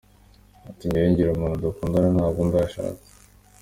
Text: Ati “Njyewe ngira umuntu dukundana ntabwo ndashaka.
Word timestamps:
Ati 0.69 0.83
“Njyewe 0.89 1.07
ngira 1.11 1.29
umuntu 1.31 1.63
dukundana 1.65 2.09
ntabwo 2.15 2.41
ndashaka. 2.47 3.03